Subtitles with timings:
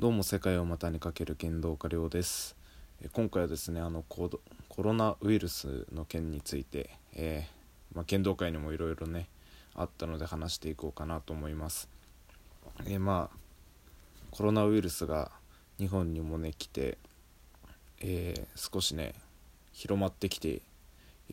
[0.00, 2.56] どうも世界を股にかける剣道家亮です。
[3.12, 4.28] 今回はですねあのコ
[4.78, 9.28] ロナウイルスの件について、えーまあ、剣道界にもいろいろね
[9.72, 11.88] あったので話していこうかなと思います。
[12.86, 13.36] えーまあ
[14.32, 15.30] コロナウイルスが
[15.78, 16.98] 日本にもね来て、
[18.00, 19.14] えー少しね
[19.72, 20.62] 広まってきてい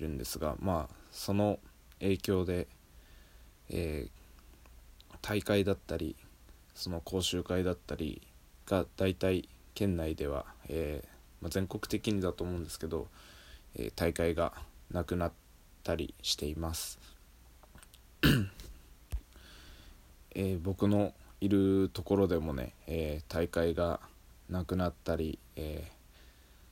[0.00, 1.60] るんですがまあその
[1.98, 2.68] 影響で、
[3.70, 4.08] え
[5.22, 6.14] 大会だったり
[6.74, 8.20] その講習会だったり
[8.70, 11.08] が大体県内では、えー
[11.42, 13.08] まあ、全国的にだと思うんですけど、
[13.74, 14.52] えー大会が
[14.92, 15.32] なくなっ
[15.82, 17.00] たりしています、
[20.34, 23.98] えー僕のいるところでもね、えー大会が
[24.48, 25.90] なくなったり、えー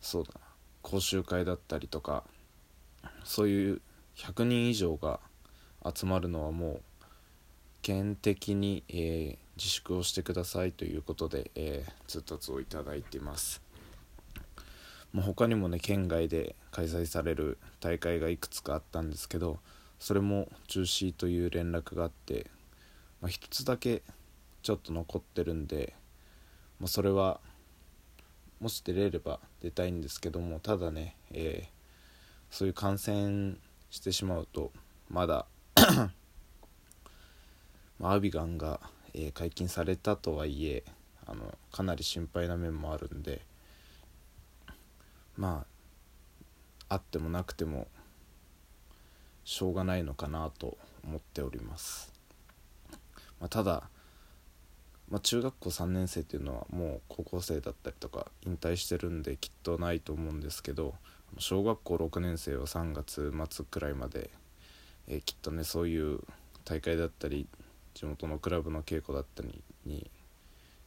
[0.00, 0.40] そうだな
[0.82, 2.24] 講習会だったりとか
[3.22, 3.82] そういう
[4.16, 5.20] 100人以上が
[5.94, 6.80] 集まるのはもう
[7.82, 13.60] 県的に、えー自粛をしてくださいということで、えー通達をいただいています。
[15.12, 19.58] もう他にもね県外で開催される大会がいくつかあったんですけど
[19.98, 22.46] それも中止という連絡があって、
[23.20, 24.02] まあ、つだけ
[24.62, 25.94] ちょっと残ってるんで、
[26.78, 27.40] まあ、それは
[28.60, 31.80] もし出れれば出たいんですけどもただね、えー
[32.50, 33.54] そういう感染
[33.90, 34.72] してしまうと
[35.08, 35.46] まだ
[38.00, 38.80] まあアビガンが、
[39.14, 40.84] え解禁されたとはいえ
[41.26, 43.40] あのかなり心配な面もあるんで
[45.36, 45.64] ま
[46.88, 47.86] ああってもなくても
[49.44, 52.12] しょうがないのかなと思っております、
[53.40, 53.88] まあ、ただ、
[55.08, 60.94] まあ、中学校3年生っていうのはもう高校生だったりとか引退してるんできっとないと思うんですけど
[61.38, 64.30] 小学校6年生は3月末くらいまで、
[65.06, 66.20] えーきっとねそういう
[66.64, 67.46] 大会だったり
[68.00, 70.10] 地元のクラブの稽古だったりに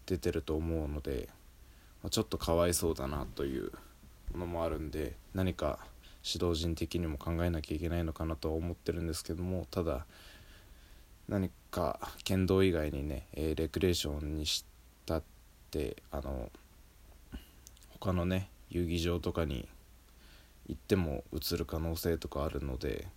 [0.08, 1.30] 出てると思うので、
[2.02, 3.72] まあちょっとかわいそうだなという
[4.36, 5.78] のもあるんで何か
[6.25, 10.07] 指導陣的にも考えなきゃいけないのかなとは思ってるんですけどもただ
[11.29, 14.66] 何か剣道以外にね、えーレクレーションにし
[15.06, 15.23] たっ
[15.69, 16.50] てあの
[18.00, 19.69] 他のね遊技場とかに
[20.66, 23.07] 行っても移る可能性とかあるので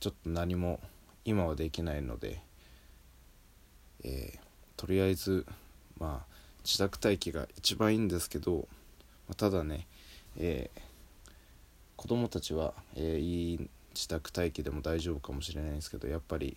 [0.00, 0.80] ちょっと何も
[1.24, 2.42] 今はできないので、
[4.04, 4.38] えー
[4.76, 5.44] とりあえず
[5.98, 8.68] まあ自宅待機が一番いいんですけど、
[9.26, 9.86] まあただね、
[10.36, 10.80] えー
[11.96, 16.56] 子供たちは、えーいい自宅待機でも大丈夫かもしれないんですけどやっぱり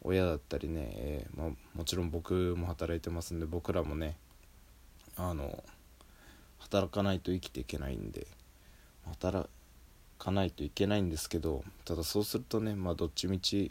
[0.00, 4.16] 親だったりね、えーまあ、もちろん僕も働いてますんで僕らもね
[5.16, 5.62] あの
[6.58, 8.26] 働かないと生きていけないんで
[9.20, 9.46] 働
[10.18, 13.70] かないといけないんですけどただそうするとねまあどっちみち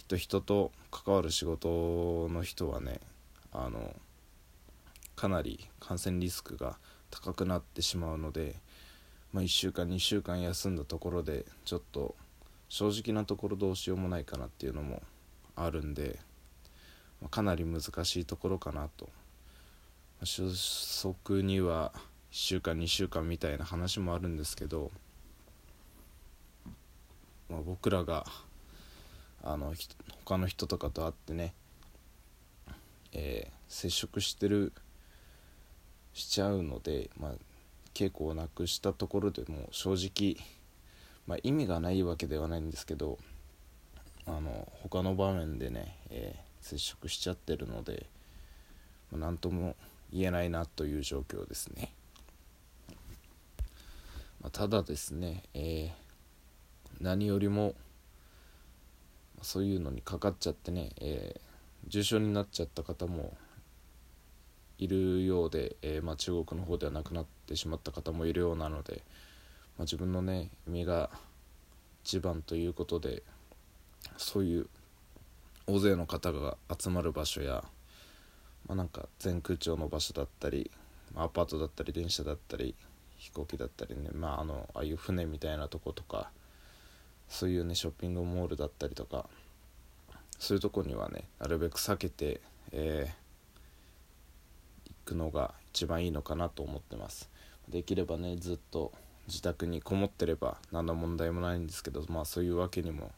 [0.00, 3.00] きっと人と関わる仕事の人はね
[3.52, 3.94] あの
[5.14, 6.78] かなり感染リスクが
[7.10, 8.54] 高くなってしまうので、
[9.34, 12.14] まあ、1週間2週間休んだところでちょっと
[12.70, 15.02] 正直なところどうしようもないかなっていうのも
[15.54, 16.18] あるんで、
[17.20, 19.10] まあかなり難しいところかなと、
[20.18, 20.44] ま収
[21.02, 21.98] 束には1
[22.30, 24.90] 週間2週間みたいな話もあるんですけど、
[27.50, 28.24] まあ、僕らが
[29.42, 29.74] あの
[30.24, 31.54] 他の人とかと会ってね、
[33.12, 34.72] えー接触してる
[36.12, 37.32] しちゃうので、まあ、
[37.94, 40.44] 稽古をなくしたところでも正直、
[41.28, 43.16] まあ、意味がないわけではないんですけど
[44.26, 48.06] あの他の場面でね、えー接触しちゃってるので、
[49.10, 49.76] まあ、何とも
[50.12, 51.94] 言えないなという状況ですね。
[54.42, 56.10] まあ、ただですね、えー
[57.00, 57.74] 何よりも
[59.42, 61.50] そういうのにかかっちゃってね、えー
[61.88, 63.36] 重症になっちゃった方も
[64.78, 69.02] いるようで、えーまあ、中国の方では亡くなってしまった方もいるようなので、
[69.76, 71.10] まあ、自分のね身が
[72.04, 73.22] 一番ということで
[74.16, 74.66] そういう
[75.66, 77.64] 大勢の方が集まる場所や、
[78.66, 80.70] まあ、なんか全空調の場所だったり、
[81.14, 82.74] アパートだったり電車だったり
[83.18, 86.30] 飛行機だったりね、まあ、あのああいう船みたいなとことか
[87.30, 89.24] そういうねショッピングモールだったりとか
[90.38, 92.42] そういうとこにはねなるべく避けて、
[92.72, 93.20] えー
[95.10, 97.28] 行くのが一番いいのかなと思ってます。
[97.68, 98.92] できればねずっと
[99.26, 103.10] 自宅にこもってれば何の問題もないんですけどまあそういうわけにも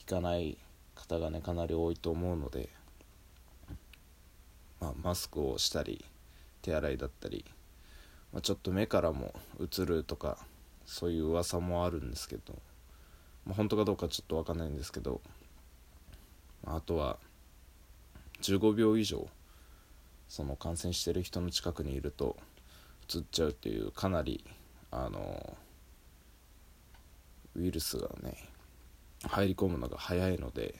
[0.00, 0.58] いかない
[0.94, 2.70] 方がねかなり多いと思うので、
[4.80, 6.04] まあ、マスクをしたり
[6.62, 7.44] 手洗いだったり、
[8.32, 10.38] まあ、ちょっと目からも映るとか
[10.86, 12.42] そういう噂もあるんですけど、
[13.46, 15.20] まあ、本当かどうかちょっと分かんないんですけど
[16.66, 17.16] あとは
[18.42, 19.28] 15秒以上
[20.28, 22.36] その感染してる人の近くにいると
[23.12, 24.44] 移っちゃうっていうかなり
[24.90, 25.56] あの
[27.54, 28.36] ウイルスがね
[29.24, 30.74] 入り込むのが早いので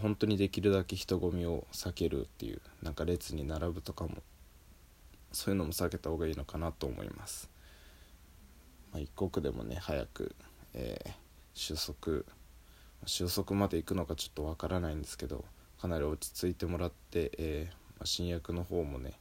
[0.00, 4.16] 本当にできるだけ人混みを避けるっていうなんか列に並ぶとかも
[5.32, 7.50] そういうのも避けた方がいいのかなと思います、
[8.92, 10.34] まあ、一刻でもね早く、
[10.74, 11.10] えー、
[11.54, 12.24] 収束
[13.06, 15.44] 収束まで行くのかちょっとわからないんですけど
[15.80, 19.12] かなり落ち着いてもらって、えー、まあ、新薬の方もね、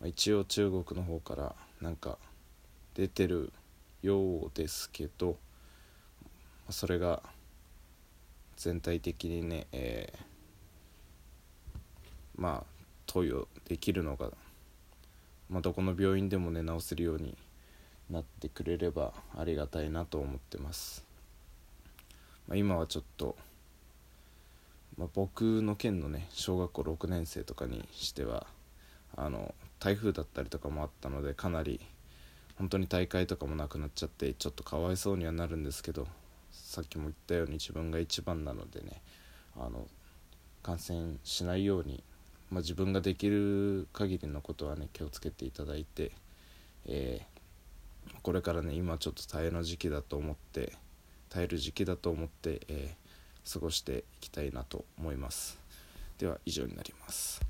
[0.00, 2.18] まあ、一応中国の方からなんか
[2.94, 3.52] 出てる
[4.02, 5.36] ようですけど、
[6.66, 7.22] まそれが
[8.56, 10.20] 全体的にね、えー、
[12.36, 14.30] まあ投与できるのが、
[15.48, 17.36] ま、どこの病院でもね治せるように
[18.10, 21.04] なってくれればありがたいなと思ってます、
[22.46, 23.36] まあ、今はちょっと、
[24.96, 28.46] まあ、僕の県のね小学校6年生とかにしては
[29.16, 31.80] あの台風だったりとかもあったのでかなり
[32.58, 36.06] 本当に大会とかもなくなっちゃってちょっとかわいそうにはなるんですけど
[36.50, 39.00] さっきも言ったように自分が一番なのでね
[39.56, 39.86] あの
[40.62, 42.02] 感染しないように、
[42.50, 46.10] まあ、自分ができる限りのことはね気をつけていただいて、
[46.86, 47.37] えー、
[48.22, 50.72] これからね今ちょっと耐えの時期だと思って
[51.28, 55.58] 耐える時期だと思って、えー、過ごしていきたいなと思います。
[56.18, 57.40] では以上になります。